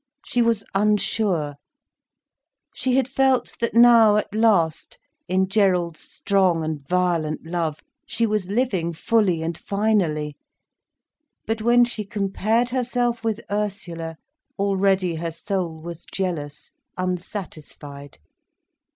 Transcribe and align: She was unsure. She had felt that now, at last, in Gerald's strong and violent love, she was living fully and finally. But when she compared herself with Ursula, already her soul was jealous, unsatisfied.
She 0.25 0.41
was 0.41 0.63
unsure. 0.73 1.57
She 2.73 2.95
had 2.95 3.07
felt 3.07 3.53
that 3.59 3.75
now, 3.75 4.15
at 4.15 4.33
last, 4.33 4.97
in 5.27 5.47
Gerald's 5.47 5.99
strong 5.99 6.63
and 6.63 6.79
violent 6.87 7.45
love, 7.45 7.83
she 8.07 8.25
was 8.25 8.49
living 8.49 8.93
fully 8.93 9.43
and 9.43 9.55
finally. 9.55 10.35
But 11.45 11.61
when 11.61 11.85
she 11.85 12.03
compared 12.03 12.69
herself 12.71 13.23
with 13.23 13.41
Ursula, 13.51 14.17
already 14.57 15.13
her 15.17 15.29
soul 15.29 15.79
was 15.79 16.07
jealous, 16.11 16.71
unsatisfied. 16.97 18.17